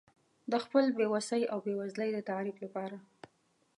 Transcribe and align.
د 0.51 0.53
خپل 0.63 0.85
بې 0.97 1.05
وسۍ 1.13 1.41
او 1.51 1.57
بېوزلۍ 1.65 2.09
د 2.13 2.19
تعریف 2.29 2.57
لپاره. 2.65 2.97